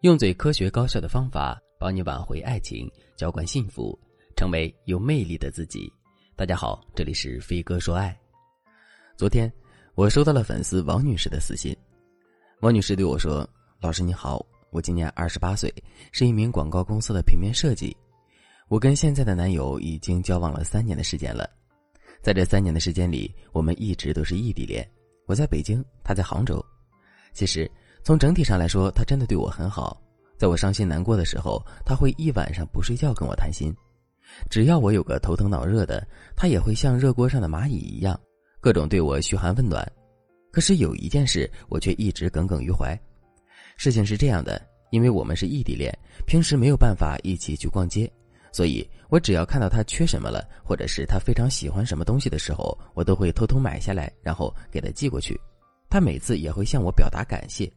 [0.00, 3.98] 用最科学高效的方法帮你挽回爱情，浇灌幸福，
[4.34, 5.92] 成为有魅力的自己。
[6.34, 8.18] 大家好，这里是飞哥说爱。
[9.14, 9.52] 昨天
[9.94, 11.76] 我收到了粉丝王女士的私信，
[12.60, 13.46] 王女士对我说
[13.78, 15.70] ：“老师你好，我今年二十八岁，
[16.12, 17.94] 是一名广告公司的平面设计。
[18.68, 21.46] 我跟现在的男友已经交往了三年的时间了，
[22.22, 24.90] 在这三年的时间里，我们一直都是异地恋。
[25.26, 26.64] 我在北京，他在杭州。
[27.34, 27.70] 其实。”
[28.02, 30.00] 从整体上来说，他真的对我很好。
[30.36, 33.74] 在我伤心难过的时候，他会一晚上不睡觉跟我谈心。
[34.48, 38.18] 只要我有个头疼脑热的，他也会像热锅上的蚂蚁一样，
[38.60, 39.86] 各种对我嘘寒问暖。
[40.50, 42.98] 可是有一件事，我却一直耿耿于怀。
[43.76, 44.60] 事情是这样的，
[44.90, 45.92] 因为我们是异地恋，
[46.26, 48.10] 平时没有办法一起去逛街，
[48.50, 55.38] 所以我只要看到他缺什么了，或者是他非常喜欢什么东西的时候，我都会偷偷买下来，然后给他寄过去。
[55.88, 57.70] 他每次也会向我表达感谢。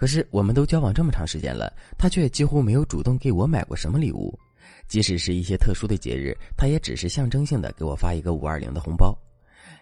[0.00, 4.34] 可是我们都交往这么长时间了，他却几乎没有主动给我买过什么礼物，
[4.88, 9.14] 即使是一些特殊的节日，他也只是象征性的给我发一个五二零的红包，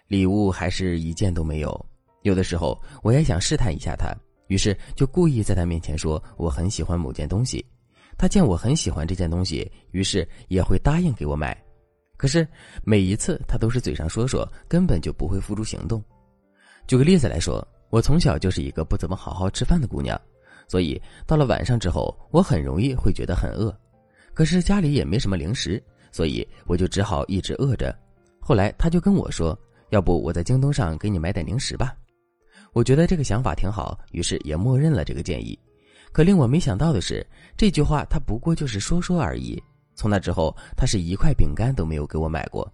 [0.09, 1.85] 礼物还是一件都没有。
[2.23, 4.13] 有的时候我也想试探一下他，
[4.47, 7.65] 于是就故意在他面前说我很喜欢某件东西，
[8.17, 11.57] 他见我很喜欢这件东西，于是也会答应给我买。
[12.17, 12.45] 可是
[12.83, 16.03] 每一次他都是嘴上说说，根本就不会付诸行动。
[16.87, 17.65] 举个例子来说。
[17.89, 20.19] 我从小就是一个不怎么好好吃饭的姑娘，
[20.67, 23.75] 所以到了晚上之后，我很容易会觉得很饿。
[24.33, 27.93] 可是家里也没什么零食，所以我就只好一直饿着。
[28.39, 29.57] 后来他就跟我说
[29.89, 31.95] ：“要不我在京东上给你买点零食吧。”
[32.73, 35.57] 我觉得这个想法挺好，于是也默认了这个建议。
[36.11, 37.25] 可令我没想到的是，
[37.57, 39.61] 这句话他不过就是说说而已。
[39.95, 42.71] 从那之后，他是一块饼干都没有给我买过。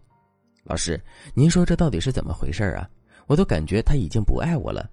[0.66, 1.02] 老师，
[1.34, 2.88] 您说这到底是怎么回事啊？
[3.28, 4.90] 我都感觉他已经不爱我了。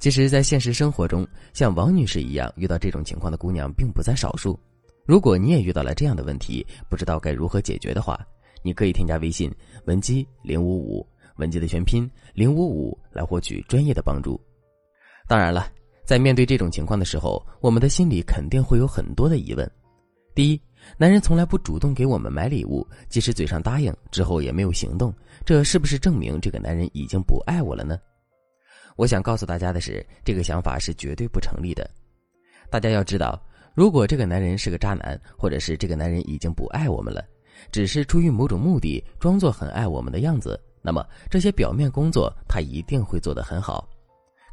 [0.00, 4.58] 其实，在现实生活中，像王女士一样遇到这种情况的姑娘并不在少数。
[5.04, 8.18] 如果你也遇到了这样的问题，不知道该如何解决的话，
[8.62, 9.52] 你可以添加微信
[9.84, 14.40] 文姬零五五，文姬的全拼零五五，来获取专业的帮助。
[15.28, 15.70] 当然了，
[16.06, 19.70] 在面对这种情况的时候，我们的心里肯定会有很多的疑问：
[20.34, 20.58] 第一，
[20.96, 25.12] 男人从来不主动给我们买礼物，即使嘴上答应之后也没有行动，
[25.44, 27.98] 这是不是证明这个男人已经不爱我了呢？
[29.00, 31.88] 我想告诉大家的是，这个想法是绝对不成立的。
[32.68, 33.42] 大家要知道，
[33.74, 37.24] 如果这个男人是个渣男，或者是这个男人已经不爱我们了，
[37.72, 43.88] 只是出于某种目的，装作很爱我们的样子，那么这些表面工作他一定会做得很好。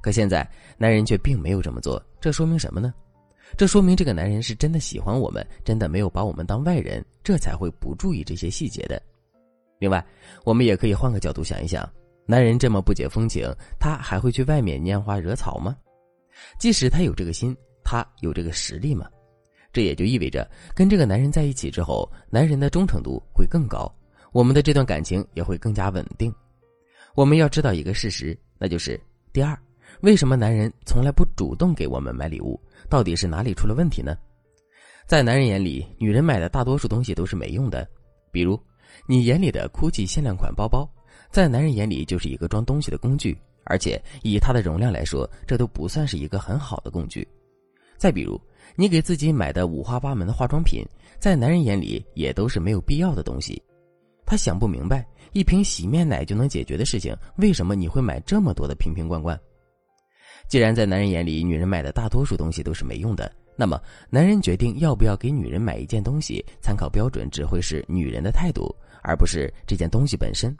[0.01, 2.93] 可现在男人却并没有这么做，这说明什么呢？
[3.57, 9.01] 这说明这个男人是真的喜欢我们，真的没有把我们当外人，这才会不注意这些细节的。
[9.77, 10.01] 另外，
[10.45, 11.85] 我们也可以换个角度想一想。
[12.29, 13.49] 男人这么不解风情，
[13.79, 15.77] 他还会去外面拈花惹草吗？
[16.59, 17.55] 即使他有这个心，
[17.85, 19.09] 他有这个实力吗？
[19.71, 20.45] 这也就意味着，
[20.75, 23.89] 跟这个男人在一起之后，男人的忠诚度会更高，
[24.33, 26.33] 我们的这段感情也会更加稳定。
[27.15, 28.99] 我们要知道一个事实，那就是
[29.31, 29.57] 第二，
[30.01, 32.59] 为什么男人从来不主动给我们买礼物？
[32.89, 34.17] 到底是哪里出了问题呢？
[35.05, 37.87] 在男人眼里，女人买的大多数东西都是没用的，
[38.33, 38.59] 比如
[39.05, 40.89] 你眼里的 GUCCI 限量款包包。
[41.29, 47.27] 在男人眼里，就是一个装东西的工具，而且以它的容量来说，这都不算是一个很好的工具。
[47.97, 48.39] 再比如，
[48.75, 50.83] 你给自己买的五花八门的化妆品，
[51.19, 53.61] 在男人眼里也都是没有必要的东西。
[54.25, 59.39] 他想不明白，一瓶洗面奶就能解决的事情，为什么你会买这么多的瓶瓶罐罐？
[60.47, 70.55] 既然在男人眼里，女人买的大多数东西都是没用的，那么男人决定要不要给女人买一件东西，参考标准只会是女人的态度，而不是这件东西本身。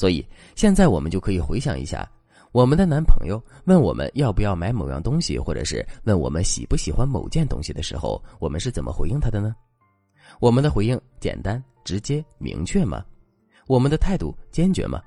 [0.00, 2.10] 所以，现在我们就可以回想一下，
[2.52, 9.54] 我们的男朋友问我们要不要买某样东西，或者是问我们喜不喜欢某件东西的时候，我们是怎么回应他的呢？
[10.40, 13.04] 我们的回应简单、直接、明确吗？
[13.66, 15.02] 我们的态度坚决吗？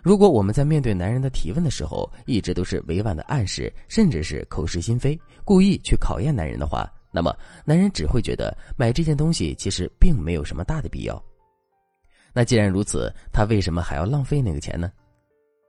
[0.00, 11.20] 如果我们在面对男人的提问的时候，一直都是委婉的暗示，甚至是口是心非，故意去考验男人的话，那么男人只会觉得买这件东西其实并没有什么大的必要。
[12.32, 14.90] 那既然如此，他为什么还要浪费那个钱呢？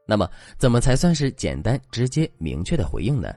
[0.08, 3.34] 那么，怎么才算是简单、直接、明确的回应呢？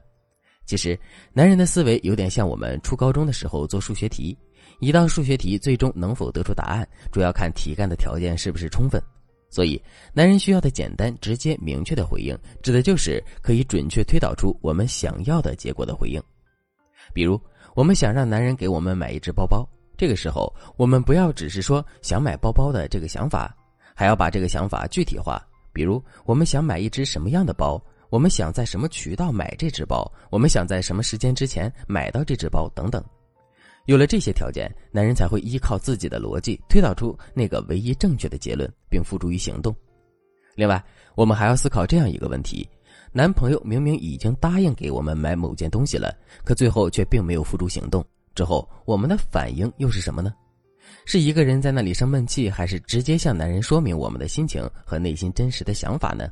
[0.66, 0.98] 其实，
[1.32, 4.36] 男人的思维有点像我们初高中的时候做数学题，
[4.80, 9.00] 一道数学题最终能否得出答案，主要看题干的条件是不是充分。
[9.50, 9.80] 所以，
[10.12, 16.20] 男人需要的简单、直接、明确的回应，指的就是可以准确推导出我们想要的结果的回应。
[17.12, 17.40] 比如，
[17.74, 19.68] 我们想让男人给我们买一只包包。
[20.04, 23.56] 这个时候，我们不要只是说想买包包的这个想法，
[23.94, 25.42] 还要把这个想法具体化。
[25.72, 27.82] 比如，我们想买一只什么样的包？
[28.10, 33.02] 我们想在什么渠道买这只包，我们想在什么时间之前买到这只包等等。
[33.86, 39.74] 有了这些条件，男人才会依靠自己的逻辑推导出那个唯一正确的结论，并付诸于行动。
[40.54, 40.84] 另外，
[41.14, 42.68] 我们还要思考这样一个问题：
[43.10, 46.14] 男朋友明明已经答应给我们买某件东西了，
[46.44, 48.04] 可最后却并没有付诸行动，
[48.34, 50.34] 之后我们的反应又是什么呢？
[51.06, 56.28] 是一个人在那里生闷气，还是直接向男人说明我们的心情和内心真实的想法呢？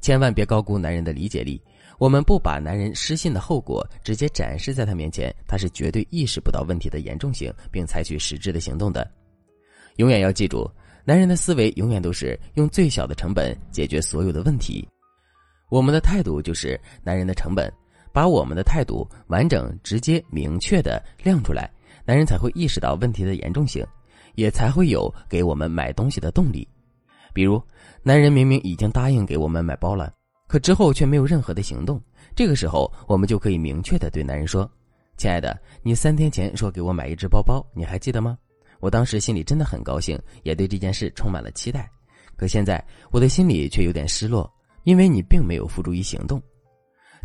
[0.00, 1.60] 千万别高估男人的理解力。
[1.98, 9.06] 我们不把男人失信的后果直接展示在他面前，他是绝对意识不到问题的严重性，并采取实质的行动的。
[9.96, 10.70] 永远要记住，
[11.04, 14.88] 男人的思维永远都是用最小的成本解决所有的问题。
[15.68, 17.70] 我们的态度就是男人的成本，
[18.12, 21.70] 把我们的态度完整、直接、明确的亮出来，
[22.04, 23.86] 男人才会意识到问题的严重性，
[24.34, 26.66] 也才会有给我们买东西的动力。
[27.32, 27.62] 比如，
[28.02, 30.12] 男人明明已经答应给我们买包了。
[30.48, 32.02] 可之后却没有任何的行动，
[32.34, 34.68] 这个时候我们就可以明确的对男人说
[35.16, 38.36] ：“亲爱的，你三天前说给我买一只包包，你还记得吗？
[38.80, 41.88] 我当时心里真的很高兴，也对这件事充满了期待。
[42.34, 44.52] 可现在我的心里却有点失落，
[44.82, 46.42] 因为你并没有付诸于行动。”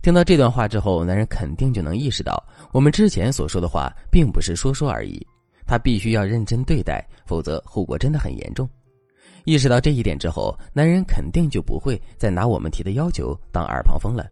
[0.06, 5.19] 听到这段话之后，男人肯定就能意识到，我们之前所说的话并不是说说而已，
[5.66, 8.69] 他必须要认真对待，否则后果真的很严重。
[9.46, 14.28] 意识到这一点之后，男人肯定就不会再拿我们提的要求当耳旁风了。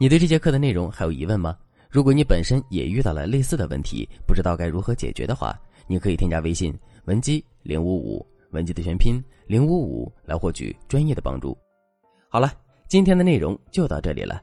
[0.00, 1.54] 你对这节课的内容还有疑问吗？
[1.90, 5.54] 如果你本身也遇到了类似的问题，不知道该如何解决的话，
[5.86, 6.74] 你可以添加微信
[7.04, 11.54] 文姬零五五，文姬的全拼零五五来获取专业的帮助。
[12.30, 12.50] 好了，
[12.88, 14.42] 今天的内容就到这里了，